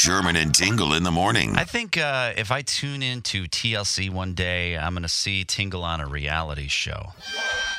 Sherman 0.00 0.36
and 0.36 0.54
Tingle 0.54 0.94
in 0.94 1.02
the 1.02 1.10
morning. 1.10 1.56
I 1.56 1.64
think 1.64 1.98
uh, 1.98 2.32
if 2.36 2.52
I 2.52 2.62
tune 2.62 3.02
into 3.02 3.46
TLC 3.46 4.08
one 4.08 4.32
day, 4.32 4.78
I'm 4.78 4.92
going 4.92 5.02
to 5.02 5.08
see 5.08 5.42
Tingle 5.42 5.82
on 5.82 6.00
a 6.00 6.06
reality 6.06 6.68
show. 6.68 7.14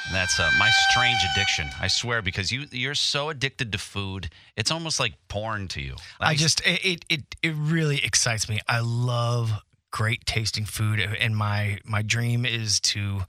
And 0.06 0.16
that's 0.16 0.38
uh, 0.38 0.52
my 0.60 0.70
strange 0.90 1.20
addiction. 1.32 1.70
I 1.80 1.88
swear, 1.88 2.22
because 2.22 2.52
you 2.52 2.66
you're 2.72 2.94
so 2.94 3.30
addicted 3.30 3.72
to 3.72 3.78
food, 3.78 4.30
it's 4.58 4.70
almost 4.70 5.00
like 5.00 5.14
porn 5.30 5.70
to 5.70 5.82
you. 5.82 5.96
I 6.20 6.36
just 6.36 6.60
it, 6.68 6.86
it 6.86 7.06
it 7.08 7.36
it 7.42 7.56
really 7.56 8.04
excites 8.04 8.50
me. 8.50 8.60
I 8.68 8.82
love 8.82 9.54
great 9.90 10.26
tasting 10.26 10.66
food, 10.66 11.00
and 11.00 11.38
my 11.38 11.80
my 11.86 12.02
dream 12.02 12.46
is 12.46 12.82
to 12.82 13.22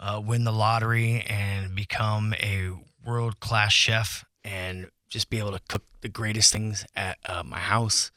uh, 0.00 0.22
win 0.24 0.44
the 0.44 0.52
lottery 0.52 1.20
and 1.28 1.74
become 1.74 2.32
a 2.40 2.70
world 3.04 3.40
class 3.40 3.74
chef 3.74 4.24
and 4.42 4.88
just 5.12 5.28
be 5.28 5.38
able 5.38 5.52
to 5.52 5.60
cook 5.68 5.84
the 6.00 6.08
greatest 6.08 6.52
things 6.52 6.86
at 6.96 7.18
uh, 7.26 7.42
my 7.44 7.58
house. 7.58 8.10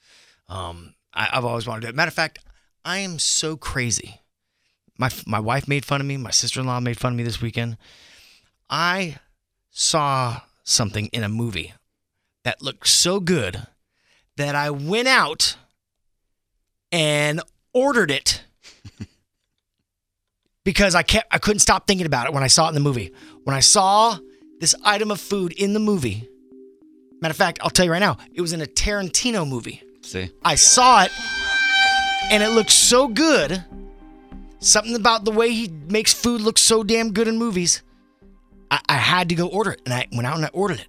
Um, 0.47 0.95
I, 1.13 1.29
I've 1.33 1.45
always 1.45 1.67
wanted 1.67 1.81
to. 1.81 1.87
do 1.87 1.89
it. 1.89 1.95
Matter 1.95 2.07
of 2.07 2.13
fact, 2.13 2.39
I 2.85 2.99
am 2.99 3.19
so 3.19 3.57
crazy. 3.57 4.21
My 4.97 5.09
my 5.27 5.39
wife 5.39 5.67
made 5.67 5.83
fun 5.83 5.99
of 5.99 6.07
me. 6.07 6.15
My 6.15 6.31
sister 6.31 6.61
in 6.61 6.67
law 6.67 6.79
made 6.79 6.97
fun 6.97 7.13
of 7.13 7.17
me 7.17 7.23
this 7.23 7.41
weekend. 7.41 7.77
I 8.69 9.17
saw 9.71 10.41
something 10.63 11.07
in 11.07 11.23
a 11.23 11.29
movie 11.29 11.73
that 12.45 12.61
looked 12.61 12.87
so 12.87 13.19
good 13.19 13.67
that 14.37 14.55
I 14.55 14.69
went 14.69 15.09
out 15.09 15.57
and 16.93 17.41
ordered 17.73 18.09
it 18.09 18.41
because 20.63 20.95
I 20.95 21.03
kept 21.03 21.27
I 21.29 21.39
couldn't 21.39 21.59
stop 21.59 21.87
thinking 21.87 22.05
about 22.05 22.27
it 22.27 22.33
when 22.33 22.43
I 22.43 22.47
saw 22.47 22.67
it 22.67 22.69
in 22.69 22.75
the 22.75 22.79
movie. 22.79 23.11
When 23.43 23.55
I 23.55 23.59
saw 23.59 24.17
this 24.61 24.73
item 24.85 25.11
of 25.11 25.19
food 25.19 25.51
in 25.51 25.73
the 25.73 25.79
movie, 25.81 26.29
matter 27.21 27.31
of 27.31 27.37
fact, 27.37 27.59
I'll 27.61 27.69
tell 27.69 27.85
you 27.85 27.91
right 27.91 27.99
now, 27.99 28.17
it 28.33 28.41
was 28.41 28.53
in 28.53 28.61
a 28.61 28.65
Tarantino 28.65 29.47
movie. 29.47 29.81
see. 30.01 30.29
I 30.43 30.55
saw 30.55 31.03
it 31.03 31.11
and 32.31 32.43
it 32.43 32.49
looked 32.49 32.71
so 32.71 33.07
good. 33.07 33.63
Something 34.59 34.95
about 34.95 35.25
the 35.25 35.31
way 35.31 35.51
he 35.51 35.67
makes 35.89 36.13
food 36.13 36.41
look 36.41 36.57
so 36.57 36.83
damn 36.83 37.11
good 37.13 37.27
in 37.27 37.37
movies. 37.37 37.83
I, 38.71 38.79
I 38.89 38.95
had 38.95 39.29
to 39.29 39.35
go 39.35 39.47
order 39.47 39.71
it, 39.71 39.81
and 39.85 39.93
I 39.93 40.07
went 40.11 40.25
out 40.25 40.37
and 40.37 40.45
I 40.45 40.49
ordered 40.53 40.79
it. 40.79 40.87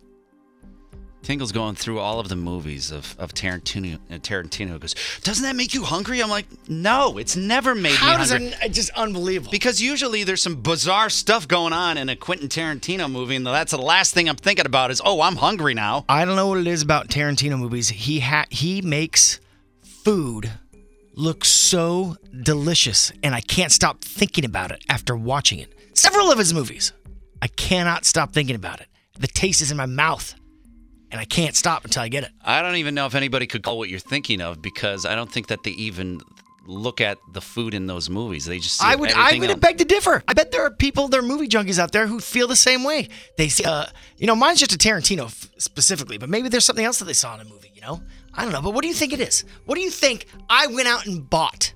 Tingle's 1.26 1.50
going 1.50 1.74
through 1.74 1.98
all 1.98 2.20
of 2.20 2.28
the 2.28 2.36
movies 2.36 2.92
of, 2.92 3.16
of 3.18 3.34
Tarantino. 3.34 3.98
And 4.08 4.22
Tarantino 4.22 4.78
goes, 4.78 4.94
Doesn't 5.24 5.42
that 5.42 5.56
make 5.56 5.74
you 5.74 5.82
hungry? 5.82 6.22
I'm 6.22 6.30
like, 6.30 6.46
No, 6.68 7.18
it's 7.18 7.34
never 7.34 7.74
made 7.74 7.90
me 7.90 7.96
How 7.96 8.16
does 8.16 8.30
hungry. 8.30 8.50
it? 8.50 8.58
It's 8.62 8.76
just 8.76 8.90
unbelievable. 8.90 9.50
Because 9.50 9.82
usually 9.82 10.22
there's 10.22 10.40
some 10.40 10.62
bizarre 10.62 11.10
stuff 11.10 11.48
going 11.48 11.72
on 11.72 11.98
in 11.98 12.08
a 12.08 12.14
Quentin 12.14 12.46
Tarantino 12.46 13.10
movie, 13.10 13.34
and 13.34 13.44
that's 13.44 13.72
the 13.72 13.76
last 13.82 14.14
thing 14.14 14.28
I'm 14.28 14.36
thinking 14.36 14.66
about 14.66 14.92
is, 14.92 15.02
oh, 15.04 15.20
I'm 15.20 15.34
hungry 15.34 15.74
now. 15.74 16.04
I 16.08 16.24
don't 16.24 16.36
know 16.36 16.46
what 16.46 16.58
it 16.58 16.68
is 16.68 16.80
about 16.80 17.08
Tarantino 17.08 17.58
movies. 17.58 17.88
He 17.88 18.20
ha- 18.20 18.46
he 18.50 18.80
makes 18.80 19.40
food 19.82 20.48
look 21.16 21.44
so 21.44 22.16
delicious, 22.44 23.10
and 23.24 23.34
I 23.34 23.40
can't 23.40 23.72
stop 23.72 24.04
thinking 24.04 24.44
about 24.44 24.70
it 24.70 24.84
after 24.88 25.16
watching 25.16 25.58
it. 25.58 25.74
Several 25.94 26.30
of 26.30 26.38
his 26.38 26.54
movies, 26.54 26.92
I 27.42 27.48
cannot 27.48 28.04
stop 28.04 28.32
thinking 28.32 28.54
about 28.54 28.80
it. 28.80 28.86
The 29.18 29.26
taste 29.26 29.60
is 29.60 29.72
in 29.72 29.76
my 29.76 29.86
mouth, 29.86 30.36
and 31.16 31.22
I 31.22 31.24
can't 31.24 31.56
stop 31.56 31.86
until 31.86 32.02
I 32.02 32.08
get 32.08 32.24
it. 32.24 32.30
I 32.44 32.60
don't 32.60 32.76
even 32.76 32.94
know 32.94 33.06
if 33.06 33.14
anybody 33.14 33.46
could 33.46 33.62
call 33.62 33.78
what 33.78 33.88
you're 33.88 33.98
thinking 33.98 34.42
of 34.42 34.60
because 34.60 35.06
I 35.06 35.14
don't 35.14 35.32
think 35.32 35.46
that 35.46 35.62
they 35.62 35.70
even 35.70 36.20
look 36.66 37.00
at 37.00 37.16
the 37.32 37.40
food 37.40 37.72
in 37.72 37.86
those 37.86 38.10
movies. 38.10 38.44
They 38.44 38.58
just 38.58 38.76
see 38.78 38.86
I 38.86 38.96
would 38.96 39.10
I 39.12 39.38
would 39.38 39.48
else. 39.48 39.58
beg 39.58 39.78
to 39.78 39.86
differ. 39.86 40.22
I 40.28 40.34
bet 40.34 40.52
there 40.52 40.62
are 40.66 40.70
people, 40.70 41.08
there 41.08 41.20
are 41.20 41.22
movie 41.22 41.48
junkies 41.48 41.78
out 41.78 41.92
there 41.92 42.06
who 42.06 42.20
feel 42.20 42.48
the 42.48 42.56
same 42.56 42.84
way. 42.84 43.08
They 43.38 43.48
see, 43.48 43.64
uh, 43.64 43.86
you 44.18 44.26
know, 44.26 44.36
mine's 44.36 44.60
just 44.60 44.74
a 44.74 44.76
Tarantino 44.78 45.24
f- 45.26 45.48
specifically, 45.56 46.18
but 46.18 46.28
maybe 46.28 46.50
there's 46.50 46.66
something 46.66 46.84
else 46.84 46.98
that 46.98 47.06
they 47.06 47.14
saw 47.14 47.34
in 47.34 47.40
a 47.40 47.44
movie. 47.44 47.70
You 47.74 47.80
know, 47.80 48.02
I 48.34 48.42
don't 48.42 48.52
know. 48.52 48.60
But 48.60 48.74
what 48.74 48.82
do 48.82 48.88
you 48.88 48.94
think 48.94 49.14
it 49.14 49.20
is? 49.20 49.44
What 49.64 49.76
do 49.76 49.80
you 49.80 49.90
think 49.90 50.26
I 50.50 50.66
went 50.66 50.86
out 50.86 51.06
and 51.06 51.28
bought 51.30 51.72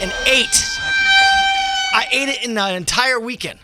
and 0.00 0.12
ate? 0.26 0.64
I 1.92 2.06
ate 2.12 2.28
it 2.28 2.44
in 2.44 2.56
an 2.56 2.74
entire 2.76 3.18
weekend. 3.18 3.58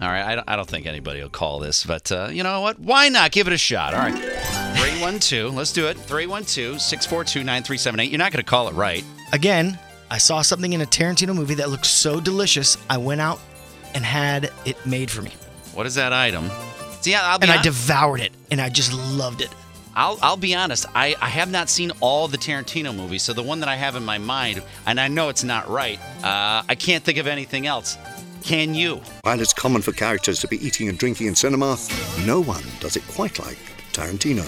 All 0.00 0.08
right, 0.08 0.24
I 0.24 0.34
don't, 0.36 0.48
I 0.48 0.54
don't 0.54 0.68
think 0.68 0.86
anybody 0.86 1.20
will 1.20 1.28
call 1.28 1.58
this, 1.58 1.84
but 1.84 2.12
uh, 2.12 2.28
you 2.30 2.44
know 2.44 2.60
what? 2.60 2.78
Why 2.78 3.08
not 3.08 3.32
give 3.32 3.48
it 3.48 3.52
a 3.52 3.58
shot? 3.58 3.94
All 3.94 4.00
right. 4.00 4.14
312, 4.14 5.54
let's 5.54 5.72
do 5.72 5.88
it. 5.88 5.96
312 5.96 6.80
642 6.80 7.40
9378. 7.40 8.10
You're 8.10 8.18
not 8.18 8.30
going 8.30 8.44
to 8.44 8.48
call 8.48 8.68
it 8.68 8.74
right. 8.74 9.04
Again, 9.32 9.76
I 10.10 10.18
saw 10.18 10.42
something 10.42 10.72
in 10.72 10.80
a 10.82 10.86
Tarantino 10.86 11.34
movie 11.34 11.54
that 11.54 11.68
looked 11.68 11.86
so 11.86 12.20
delicious. 12.20 12.78
I 12.88 12.98
went 12.98 13.20
out 13.20 13.40
and 13.94 14.04
had 14.04 14.52
it 14.64 14.84
made 14.86 15.10
for 15.10 15.22
me, 15.22 15.32
What 15.74 15.86
is 15.86 15.96
that 15.96 16.12
item? 16.12 16.48
See, 17.00 17.14
I'll 17.14 17.38
be 17.38 17.44
and 17.44 17.52
I 17.52 17.60
devoured 17.60 18.20
it, 18.20 18.32
and 18.50 18.60
I 18.60 18.68
just 18.68 18.92
loved 18.92 19.40
it. 19.40 19.50
I'll, 19.94 20.16
I'll 20.22 20.36
be 20.36 20.54
honest. 20.54 20.86
I, 20.94 21.16
I 21.20 21.28
have 21.28 21.50
not 21.50 21.68
seen 21.68 21.90
all 22.00 22.28
the 22.28 22.38
Tarantino 22.38 22.94
movies, 22.94 23.22
so 23.24 23.32
the 23.32 23.42
one 23.42 23.58
that 23.60 23.68
I 23.68 23.74
have 23.74 23.96
in 23.96 24.04
my 24.04 24.18
mind, 24.18 24.62
and 24.86 25.00
I 25.00 25.08
know 25.08 25.28
it's 25.28 25.42
not 25.42 25.68
right, 25.68 25.98
uh, 26.22 26.62
I 26.68 26.76
can't 26.78 27.02
think 27.02 27.18
of 27.18 27.26
anything 27.26 27.66
else. 27.66 27.98
Can 28.48 28.72
you? 28.72 29.02
While 29.24 29.42
it's 29.42 29.52
common 29.52 29.82
for 29.82 29.92
characters 29.92 30.40
to 30.40 30.48
be 30.48 30.56
eating 30.66 30.88
and 30.88 30.96
drinking 30.96 31.26
in 31.26 31.34
cinema, 31.34 31.76
no 32.24 32.40
one 32.40 32.64
does 32.80 32.96
it 32.96 33.06
quite 33.08 33.38
like 33.38 33.58
Tarantino. 33.92 34.46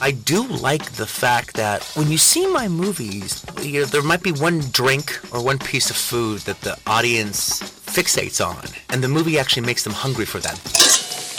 I 0.00 0.12
do 0.12 0.46
like 0.46 0.92
the 0.92 1.04
fact 1.06 1.52
that 1.56 1.84
when 1.94 2.10
you 2.10 2.16
see 2.16 2.46
my 2.46 2.68
movies, 2.68 3.44
you 3.60 3.80
know, 3.80 3.84
there 3.84 4.00
might 4.00 4.22
be 4.22 4.32
one 4.32 4.60
drink 4.70 5.20
or 5.30 5.44
one 5.44 5.58
piece 5.58 5.90
of 5.90 5.96
food 5.96 6.40
that 6.46 6.62
the 6.62 6.78
audience 6.86 7.60
fixates 7.60 8.40
on, 8.42 8.64
and 8.88 9.04
the 9.04 9.08
movie 9.08 9.38
actually 9.38 9.66
makes 9.66 9.84
them 9.84 9.92
hungry 9.92 10.24
for 10.24 10.38
that. 10.38 10.58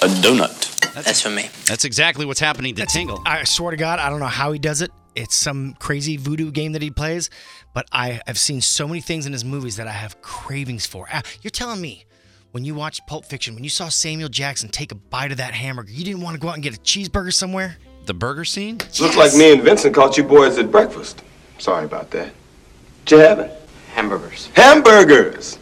A 0.04 0.08
donut. 0.22 0.94
That's 0.94 1.24
for 1.24 1.32
me. 1.32 1.50
That's 1.66 1.86
exactly 1.86 2.28
what's 2.28 2.40
happening 2.40 2.76
to 2.76 2.86
Tingle. 2.86 3.24
I 3.26 3.46
swear 3.46 3.72
to 3.72 3.78
God, 3.78 3.98
I 3.98 4.12
don't 4.12 4.20
know 4.20 4.28
how 4.28 4.52
he 4.52 4.60
does 4.60 4.84
it. 4.84 4.92
It's 5.18 5.36
some 5.36 5.74
crazy 5.80 6.16
voodoo 6.16 6.52
game 6.52 6.74
that 6.74 6.84
he 6.84 6.92
plays, 6.92 7.32
but 7.74 7.88
I 7.92 8.22
have 8.28 8.38
seen 8.38 8.62
so 8.62 8.88
many 8.88 9.02
things 9.02 9.26
in 9.26 9.34
his 9.34 9.44
movies 9.44 9.76
that 9.78 9.88
I 9.88 9.92
have 9.92 10.22
cravings 10.22 10.86
for. 10.86 11.08
Ah, 11.12 11.24
You're 11.42 11.50
telling 11.50 11.82
me 11.82 12.06
when 12.52 12.64
you 12.64 12.76
watched 12.76 13.08
Pulp 13.08 13.26
Fiction, 13.26 13.56
when 13.56 13.64
you 13.64 13.70
saw 13.72 13.90
Samuel 13.90 14.30
Jackson 14.30 14.70
take 14.70 14.92
a 14.92 14.96
bite 14.96 15.32
of 15.32 15.40
that 15.40 15.56
hamburger, 15.56 15.92
you 15.92 16.06
didn't 16.06 16.22
want 16.22 16.36
to 16.36 16.40
go 16.40 16.50
out 16.50 16.54
and 16.54 16.62
get 16.62 16.78
a 16.78 16.80
cheeseburger 16.82 17.34
somewhere? 17.34 17.78
The 18.06 18.14
burger 18.14 18.46
scene? 18.46 18.78
Looks 19.00 19.18
like 19.18 19.34
me 19.34 19.54
and 19.54 19.64
Vincent 19.64 19.96
caught 19.96 20.18
you 20.18 20.24
boys 20.24 20.60
at 20.60 20.70
breakfast. 20.70 21.24
Sorry 21.58 21.86
about 21.86 22.12
that. 22.12 22.28
What 22.28 23.12
you 23.12 23.18
having? 23.18 23.50
Hamburgers. 23.94 24.52
Hamburgers! 24.54 25.58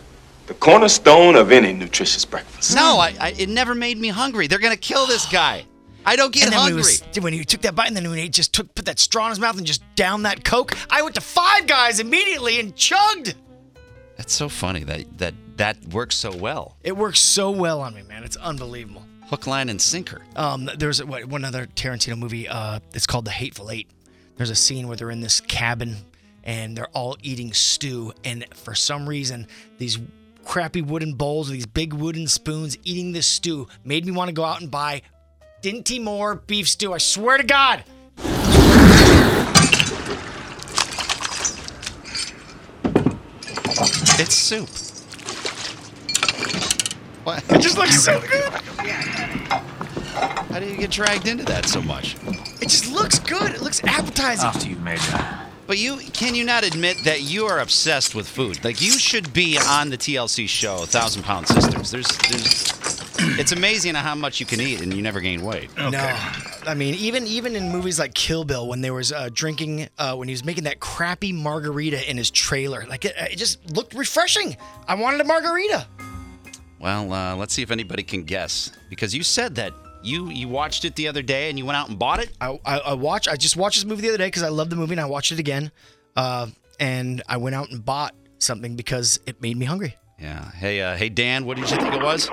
The 0.48 0.54
cornerstone 0.56 1.38
of 1.38 1.54
any 1.54 1.72
nutritious 1.72 2.26
breakfast. 2.26 2.76
No, 2.76 2.98
I, 3.00 3.16
I, 3.22 3.30
it 3.38 3.48
never 3.48 3.74
made 3.74 3.98
me 3.98 4.10
hungry. 4.10 4.48
They're 4.48 4.60
going 4.60 4.74
to 4.74 4.78
kill 4.80 5.08
this 5.08 5.26
guy. 5.26 5.66
I 6.06 6.16
don't 6.16 6.34
get 6.34 6.46
and 6.46 6.54
hungry. 6.54 6.76
when 6.76 6.84
he, 6.84 7.10
was, 7.10 7.24
when 7.24 7.34
he 7.34 7.46
took 7.46 7.62
that 7.62 7.76
bite 7.76 7.88
and 7.88 7.96
then 7.96 8.10
when 8.10 8.20
he 8.20 8.30
just 8.30 8.54
took 8.54 8.74
put 8.76 8.86
that 8.86 9.00
straw 9.00 9.26
in 9.26 9.30
his 9.32 9.40
mouth 9.40 9.58
and 9.58 9.66
just 9.66 9.84
down 9.96 10.24
that 10.24 10.44
Coke, 10.44 10.76
I 10.90 11.02
went 11.02 11.16
to 11.16 11.22
Five 11.22 11.68
Guys 11.68 12.00
immediately 12.00 12.60
and 12.60 12.76
chugged. 12.76 13.36
That's 14.18 14.34
so 14.34 14.48
funny 14.48 14.84
that, 14.84 15.18
that 15.18 15.34
that 15.58 15.78
works 15.88 16.16
so 16.16 16.36
well. 16.36 16.78
It 16.84 16.96
works 16.96 17.20
so 17.20 17.52
well 17.52 17.82
on 17.82 17.94
me, 17.94 18.04
man. 18.04 18.24
It's 18.24 18.38
unbelievable. 18.38 19.04
Hook, 19.28 19.48
line, 19.48 19.70
and 19.70 19.82
sinker. 19.82 20.22
Um, 20.36 20.70
there's 20.78 21.04
what, 21.04 21.26
one 21.26 21.44
other 21.44 21.66
Tarantino 21.66 22.18
movie. 22.18 22.48
Uh, 22.48 22.80
it's 22.94 23.08
called 23.08 23.26
The 23.26 23.32
Hateful 23.32 23.72
Eight. 23.72 23.90
There's 24.38 24.52
a 24.52 24.56
scene 24.56 24.88
where 24.88 24.96
they're 24.98 25.12
in 25.12 25.22
this 25.22 25.40
cabin 25.42 25.96
and 26.44 26.78
they're 26.78 26.90
all 26.90 27.18
eating 27.24 27.52
stew, 27.54 28.14
and 28.24 28.46
for 28.54 28.76
some 28.76 29.10
reason, 29.10 29.48
these 29.80 29.98
crappy 30.44 30.84
wooden 30.84 31.16
bowls 31.16 31.50
with 31.50 31.58
these 31.58 31.66
big 31.66 31.92
wooden 31.92 32.28
spoons 32.28 32.78
eating 32.84 33.12
this 33.12 33.26
stew 33.26 33.68
made 33.84 34.06
me 34.06 34.12
want 34.12 34.28
to 34.30 34.34
go 34.34 34.44
out 34.44 34.62
and 34.62 34.70
buy 34.70 35.02
Dinty 35.66 36.00
Moore 36.00 36.36
beef 36.36 36.70
stew. 36.70 36.94
I 36.94 37.00
swear 37.00 37.38
to 37.38 37.44
God. 37.44 37.84
It's 44.20 44.36
soup. 44.36 44.70
What? 47.24 47.44
It 47.52 47.62
just 47.62 47.80
looks 47.80 48.00
so 48.00 48.22
good. 48.30 48.44
How 50.52 50.60
do 50.60 50.68
you 50.68 50.78
get 50.78 50.92
dragged 50.92 51.28
into 51.28 51.44
that 51.46 51.66
so 51.66 51.82
much? 51.82 52.16
It 52.62 52.70
just 52.70 52.92
looks 52.92 53.18
good. 53.18 53.50
It 53.50 53.64
looks 53.64 53.84
appetizing. 53.86 54.46
After 54.46 54.70
you've 54.70 54.84
made 54.84 55.00
that. 55.00 55.50
But 55.66 55.80
you 55.80 55.98
can 56.14 56.36
you 56.36 56.46
not 56.46 56.64
admit 56.64 56.98
that 57.06 57.24
you 57.24 57.48
are 57.48 57.60
obsessed 57.60 58.14
with 58.14 58.28
food? 58.28 58.64
Like 58.64 58.82
you 58.82 58.92
should 58.92 59.34
be 59.34 59.58
on 59.58 59.90
the 59.90 59.98
TLC 59.98 60.48
show, 60.48 60.86
Thousand 60.86 61.24
Pound 61.24 61.48
Sisters. 61.48 61.90
There's, 61.90 62.18
there's, 62.30 62.75
it's 63.40 63.52
amazing 63.52 63.96
how 63.96 64.16
much 64.16 64.40
you 64.40 64.46
can 64.46 64.62
eat 64.62 64.82
and 64.82 64.94
you 64.94 65.02
never 65.02 65.20
gain 65.20 65.42
weight. 65.42 65.70
No, 65.78 66.00
I 66.66 66.74
mean, 66.76 66.96
even 66.96 67.28
even 67.28 67.56
in 67.56 67.72
movies 67.72 68.00
like 68.00 68.14
Kill 68.14 68.44
Bill, 68.44 68.68
when 68.68 68.82
there 68.82 68.94
was 68.94 69.12
uh, 69.12 69.30
drinking, 69.34 69.88
uh, 69.98 70.16
when 70.16 70.28
he 70.28 70.34
was 70.34 70.44
making 70.44 70.64
that 70.66 70.80
crappy 70.80 71.32
margarita 71.32 72.10
in 72.10 72.18
his 72.18 72.32
trailer, 72.32 72.86
like 72.88 73.06
it, 73.06 73.14
it 73.18 73.38
just 73.38 73.70
looked 73.72 73.94
refreshing. 73.94 74.56
I 74.88 74.96
wanted 74.96 75.22
a 75.22 75.26
margarita. 75.26 75.88
Well, 76.80 77.12
uh, 77.12 77.36
let's 77.36 77.54
see 77.54 77.62
if 77.62 77.72
anybody 77.72 78.04
can 78.04 78.24
guess 78.24 78.72
because 78.90 79.14
you 79.16 79.24
said 79.24 79.56
that 79.56 79.74
you 80.04 80.30
you 80.30 80.48
watched 80.48 80.86
it 80.86 80.96
the 80.96 81.08
other 81.08 81.22
day 81.22 81.50
and 81.50 81.58
you 81.58 81.66
went 81.66 81.78
out 81.78 81.90
and 81.90 81.98
bought 81.98 82.20
it. 82.20 82.32
I 82.40 82.60
I, 82.66 82.80
I 82.80 82.94
watched. 82.94 83.28
I 83.28 83.36
just 83.36 83.58
watched 83.58 83.78
this 83.78 83.86
movie 83.86 84.02
the 84.04 84.10
other 84.10 84.18
day 84.18 84.28
because 84.28 84.44
I 84.44 84.50
love 84.50 84.70
the 84.70 84.76
movie 84.76 84.94
and 84.94 85.02
I 85.02 85.06
watched 85.06 85.32
it 85.32 85.40
again. 85.40 85.72
Uh, 86.16 86.48
and 86.80 87.22
I 87.28 87.38
went 87.38 87.56
out 87.56 87.70
and 87.72 87.84
bought 87.84 88.14
something 88.40 88.76
because 88.76 89.20
it 89.26 89.42
made 89.42 89.58
me 89.58 89.66
hungry. 89.66 89.96
Yeah. 90.20 90.50
Hey, 90.52 90.82
uh, 90.82 90.96
hey, 90.96 91.10
Dan, 91.10 91.46
what 91.46 91.58
did 91.58 91.70
you 91.70 91.78
think 91.78 91.94
it 91.94 92.02
was? 92.02 92.30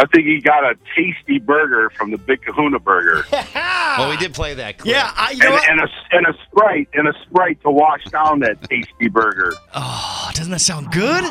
I 0.00 0.06
think 0.06 0.26
he 0.26 0.40
got 0.40 0.64
a 0.64 0.76
tasty 0.96 1.38
burger 1.38 1.90
from 1.90 2.10
the 2.10 2.16
Big 2.16 2.40
Kahuna 2.42 2.78
Burger. 2.78 3.24
Well, 3.98 4.08
we 4.08 4.16
did 4.16 4.32
play 4.32 4.54
that. 4.54 4.78
Clip. 4.78 4.94
Yeah, 4.94 5.12
I, 5.16 5.32
you 5.32 5.38
know 5.38 5.46
and, 5.46 5.54
what? 5.54 5.68
and 5.68 5.80
a 5.80 5.88
and 6.12 6.26
a 6.28 6.38
sprite 6.44 6.88
and 6.94 7.08
a 7.08 7.12
sprite 7.24 7.60
to 7.62 7.70
wash 7.70 8.04
down 8.04 8.38
that 8.38 8.62
tasty 8.62 9.08
burger. 9.08 9.52
Oh, 9.74 10.30
doesn't 10.32 10.52
that 10.52 10.60
sound 10.60 10.92
good? 10.92 11.24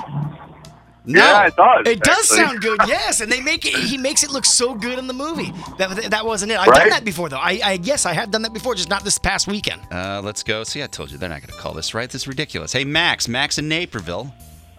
No. 1.05 1.23
Yeah, 1.23 1.47
it 1.47 1.55
does. 1.55 1.87
It 1.87 1.99
does 2.01 2.31
actually. 2.31 2.37
sound 2.37 2.61
good, 2.61 2.79
yes, 2.85 3.21
and 3.21 3.31
they 3.31 3.39
make 3.39 3.65
it. 3.65 3.73
He 3.75 3.97
makes 3.97 4.23
it 4.23 4.31
look 4.31 4.43
so 4.43 4.75
good 4.75 4.99
in 4.99 5.07
the 5.07 5.13
movie. 5.13 5.53
That 5.77 6.11
that 6.11 6.25
wasn't 6.25 6.51
it. 6.51 6.59
I've 6.59 6.73
done 6.73 6.89
that 6.89 7.05
before, 7.05 7.29
though. 7.29 7.37
I, 7.37 7.61
I 7.63 7.79
yes, 7.81 8.05
I 8.05 8.11
have 8.11 8.29
done 8.29 8.41
that 8.41 8.53
before, 8.53 8.75
just 8.75 8.89
not 8.89 9.05
this 9.05 9.17
past 9.17 9.47
weekend. 9.47 9.81
Uh, 9.89 10.21
let's 10.21 10.43
go. 10.43 10.65
See, 10.65 10.83
I 10.83 10.87
told 10.87 11.11
you 11.11 11.17
they're 11.17 11.29
not 11.29 11.39
going 11.41 11.53
to 11.53 11.59
call 11.59 11.73
this 11.73 11.93
right. 11.93 12.09
This 12.09 12.23
is 12.23 12.27
ridiculous. 12.27 12.73
Hey, 12.73 12.83
Max, 12.83 13.29
Max 13.29 13.57
in 13.57 13.69
Naperville. 13.69 14.33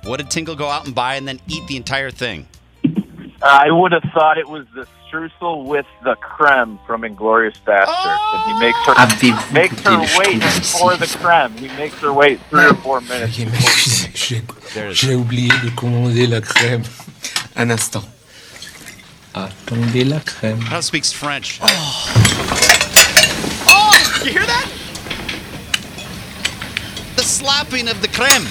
What 0.05 0.19
did 0.19 0.31
Tingle 0.31 0.55
go 0.55 0.69
out 0.69 0.85
and 0.85 0.95
buy 0.95 1.15
and 1.17 1.27
then 1.27 1.41
eat 1.49 1.67
the 1.67 1.77
entire 1.77 2.11
thing? 2.11 2.47
I 3.43 3.71
would 3.71 3.93
have 3.93 4.05
thought 4.13 4.37
it 4.39 4.49
was 4.49 4.67
the 4.75 4.87
streusel 5.09 5.65
with 5.65 5.87
the 6.05 6.15
creme 6.17 6.79
from 6.87 7.03
Inglourious 7.03 7.57
Basterds, 7.65 8.19
and 8.35 8.53
he 8.53 8.61
makes 8.61 8.79
her 8.87 8.93
Avez-vous 8.99 9.55
makes 9.55 9.81
her 9.83 9.99
wait 10.19 10.43
for 10.79 10.97
the 10.97 11.07
creme. 11.21 11.53
He 11.57 11.69
makes 11.77 11.99
her 12.01 12.13
wait 12.13 12.39
three 12.51 12.67
or 12.67 12.75
four 12.75 13.01
minutes. 13.01 13.39
Ok, 13.39 13.47
m'excusez, 13.51 14.11
j'ai- 14.15 14.43
There 14.75 14.87
it 14.89 14.93
is. 14.93 14.99
j'ai 14.99 15.15
oublié 15.15 15.49
de 15.65 15.71
commander 15.75 16.27
la 16.27 16.41
crème. 16.41 16.83
Un 17.57 17.71
instant. 17.71 18.05
Attendez 19.35 20.05
la 20.05 20.21
crème. 20.21 20.61
How 20.71 20.81
speaks 20.81 21.13
French? 21.13 21.61
Oh. 21.63 21.67
Oh, 23.69 24.23
you 24.25 24.31
hear 24.33 24.45
that? 24.47 24.67
The 27.17 27.23
slapping 27.23 27.89
of 27.89 28.01
the 28.03 28.09
creme. 28.09 28.47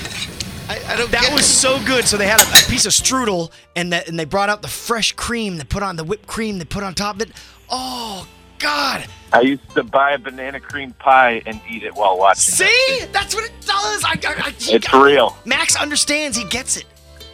I, 0.69 0.79
I 0.87 0.95
don't 0.95 1.11
That 1.11 1.23
get 1.23 1.33
was 1.33 1.41
it. 1.41 1.45
so 1.45 1.83
good. 1.83 2.05
So 2.07 2.15
they 2.15 2.27
had 2.27 2.39
a, 2.39 2.43
a 2.43 2.69
piece 2.69 2.85
of 2.85 2.91
strudel, 2.91 3.51
and 3.75 3.91
that, 3.91 4.07
and 4.07 4.17
they 4.19 4.25
brought 4.25 4.49
out 4.49 4.61
the 4.61 4.67
fresh 4.67 5.13
cream. 5.13 5.57
They 5.57 5.63
put 5.63 5.81
on 5.83 5.95
the 5.95 6.03
whipped 6.03 6.27
cream. 6.27 6.59
They 6.59 6.65
put 6.65 6.83
on 6.83 6.93
top 6.93 7.15
of 7.15 7.23
it. 7.23 7.31
Oh 7.69 8.27
God! 8.59 9.05
I 9.33 9.41
used 9.41 9.67
to 9.75 9.83
buy 9.83 10.11
a 10.11 10.19
banana 10.19 10.59
cream 10.59 10.93
pie 10.93 11.41
and 11.45 11.59
eat 11.69 11.83
it 11.83 11.93
while 11.95 12.17
watching. 12.17 12.41
See, 12.67 13.05
that's 13.11 13.33
what 13.33 13.45
it 13.45 13.51
does. 13.61 14.03
I, 14.05 14.11
I, 14.25 14.33
I 14.45 14.49
he 14.51 14.73
It's 14.75 14.93
real. 14.93 15.35
Max 15.45 15.75
understands. 15.75 16.37
He 16.37 16.43
gets 16.45 16.77
it. 16.77 16.85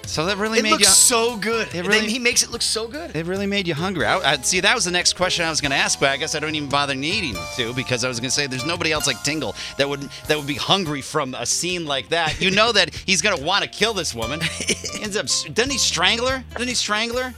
So 0.08 0.26
that 0.28 0.38
really 0.38 0.60
It 0.60 0.64
made 0.64 0.72
looks 0.72 0.84
you. 0.84 0.90
so 0.90 1.36
good. 1.38 1.68
It 1.74 1.86
really- 1.86 2.00
then 2.02 2.10
he 2.10 2.20
makes 2.20 2.44
it 2.44 2.50
look 2.52 2.62
so 2.62 2.88
good. 2.88 3.16
It 3.16 3.26
really 3.26 3.48
made 3.48 3.68
you 3.68 3.74
hungry. 3.74 4.06
I, 4.06 4.34
I, 4.34 4.38
see, 4.38 4.60
that 4.62 4.74
was 4.76 4.86
the 4.86 4.92
next 4.92 5.14
question 5.14 5.44
I 5.46 5.50
was 5.50 5.60
going 5.62 5.72
to 5.72 5.78
ask, 5.78 6.00
but 6.00 6.10
I 6.10 6.18
guess 6.18 6.36
I 6.36 6.40
don't 6.40 6.54
even 6.56 6.70
bother 6.70 6.96
needing 6.96 7.36
to 7.56 7.74
because 7.74 8.04
I 8.06 8.08
was 8.08 8.20
going 8.20 8.30
to 8.30 8.34
say 8.36 8.48
there's 8.48 8.66
nobody 8.66 8.92
else 8.92 9.08
like 9.08 9.22
Tingle 9.24 9.56
that 9.78 9.90
would 9.90 10.02
that 10.28 10.38
would 10.38 10.48
be 10.48 10.56
hungry 10.56 11.02
from 11.02 11.34
a 11.34 11.46
scene 11.46 11.86
like 11.86 12.10
that. 12.10 12.40
You 12.40 12.52
know 12.52 12.72
that 12.72 12.94
he's 12.94 13.22
going 13.22 13.38
to 13.38 13.44
want 13.44 13.64
to 13.64 13.70
kill 13.70 13.94
this 13.94 14.14
woman. 14.16 14.42
Ends 15.02 15.18
up, 15.18 15.26
doesn't 15.54 15.72
he 15.72 15.78
strangle 15.78 16.28
her? 16.28 16.44
Doesn't 16.54 16.68
he 16.68 16.76
strangle 16.76 17.18
her? 17.18 17.34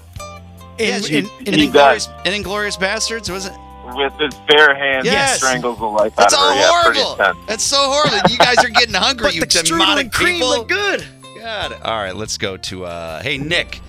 In, 0.78 1.02
Yeah, 1.04 1.08
in, 1.20 1.26
in, 1.26 1.48
in 1.48 1.54
He 1.60 1.68
Inglourious, 1.70 2.08
in 2.28 2.44
Inglourious 2.44 2.78
Basterds, 2.78 3.30
was 3.32 3.46
it? 3.48 3.54
With 3.96 4.14
his 4.20 4.34
bare 4.50 4.76
hands, 4.76 5.06
Yes. 5.06 5.34
he 5.40 5.46
strangles 5.48 5.80
the 5.80 5.86
life 5.86 6.14
That's 6.18 6.34
out 6.34 6.52
of 6.52 6.56
her. 6.56 6.60
Yeah, 6.60 6.82
pretty 6.84 7.00
horrible. 7.00 7.24
intense. 7.24 7.48
That's 7.48 7.64
so 7.64 7.78
horrible. 7.80 8.30
You 8.30 8.38
guys 8.38 8.58
are 8.64 8.70
getting 8.70 8.94
hungry, 9.08 9.28
but 9.28 9.36
you 9.36 9.42
the 9.42 9.48
strudel 9.48 9.64
demonic 9.80 10.04
and 10.06 10.14
cream 10.14 10.34
people. 10.36 10.50
look 10.50 10.68
good. 10.68 11.06
God. 11.48 11.72
All 11.82 11.98
right, 11.98 12.14
let's 12.14 12.38
go 12.38 12.58
to 12.58 12.84
uh 12.84 13.22
hey 13.24 13.38
Nick. 13.38 13.80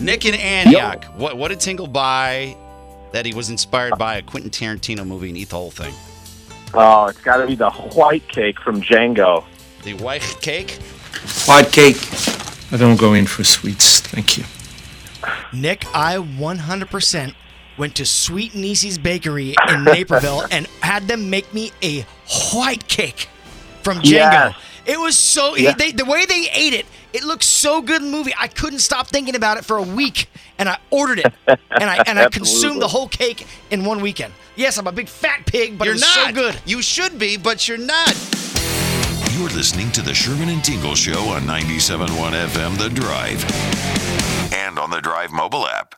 Nick 0.00 0.24
in 0.24 0.34
Antioch. 0.34 1.04
What 1.16 1.38
what 1.38 1.48
did 1.48 1.60
Tingle 1.60 1.86
buy 1.86 2.56
that 3.12 3.24
he 3.24 3.32
was 3.32 3.50
inspired 3.50 3.96
by 3.96 4.16
a 4.16 4.22
Quentin 4.22 4.50
Tarantino 4.50 5.06
movie 5.06 5.28
and 5.28 5.38
eat 5.38 5.50
the 5.50 5.56
whole 5.56 5.70
thing? 5.70 5.94
Oh, 6.74 7.06
it's 7.06 7.20
got 7.20 7.36
to 7.36 7.46
be 7.46 7.54
the 7.54 7.70
white 7.70 8.26
cake 8.26 8.58
from 8.58 8.82
Django. 8.82 9.44
The 9.84 9.94
white 9.94 10.22
cake? 10.40 10.72
White 11.46 11.70
cake. 11.70 11.98
I 12.72 12.78
don't 12.78 12.98
go 12.98 13.14
in 13.14 13.26
for 13.26 13.44
sweets, 13.44 14.00
thank 14.00 14.36
you. 14.36 14.42
Nick, 15.52 15.84
I 15.94 16.16
100% 16.16 17.34
went 17.78 17.94
to 17.94 18.04
Sweet 18.04 18.56
Niecy's 18.56 18.98
Bakery 18.98 19.54
in 19.68 19.84
Naperville 19.84 20.46
and 20.50 20.66
had 20.82 21.06
them 21.06 21.30
make 21.30 21.54
me 21.54 21.70
a 21.80 22.00
white 22.52 22.88
cake 22.88 23.28
from 23.84 23.98
Django. 23.98 24.50
Yes. 24.50 24.56
It 24.86 24.98
was 24.98 25.16
so 25.16 25.54
Yeah. 25.54 25.74
they, 25.78 25.92
the 25.92 26.04
way 26.04 26.26
they 26.26 26.48
ate 26.52 26.74
it. 26.74 26.86
It 27.14 27.22
looked 27.22 27.44
so 27.44 27.80
good 27.80 28.02
in 28.02 28.10
the 28.10 28.16
movie. 28.16 28.32
I 28.36 28.48
couldn't 28.48 28.80
stop 28.80 29.06
thinking 29.06 29.36
about 29.36 29.56
it 29.56 29.64
for 29.64 29.76
a 29.76 29.82
week, 29.82 30.28
and 30.58 30.68
I 30.68 30.78
ordered 30.90 31.20
it, 31.20 31.32
and 31.46 31.84
I 31.84 32.02
and 32.08 32.18
I 32.18 32.28
consumed 32.40 32.82
the 32.82 32.88
whole 32.88 33.06
cake 33.06 33.46
in 33.70 33.84
one 33.84 34.00
weekend. 34.00 34.34
Yes, 34.56 34.78
I'm 34.78 34.88
a 34.88 34.92
big 34.92 35.08
fat 35.08 35.46
pig, 35.46 35.78
but 35.78 35.84
you're 35.84 35.94
it 35.94 36.00
not. 36.00 36.26
so 36.26 36.32
good. 36.32 36.60
You 36.66 36.82
should 36.82 37.16
be, 37.16 37.36
but 37.36 37.68
you're 37.68 37.78
not. 37.78 38.14
You're 39.30 39.48
listening 39.50 39.92
to 39.92 40.02
the 40.02 40.12
Sherman 40.12 40.48
and 40.48 40.64
Tingle 40.64 40.96
Show 40.96 41.20
on 41.28 41.42
97.1 41.42 42.08
FM 42.48 42.78
The 42.78 42.88
Drive 42.88 43.44
and 44.52 44.76
on 44.78 44.90
the 44.90 45.00
Drive 45.00 45.30
mobile 45.30 45.68
app. 45.68 45.94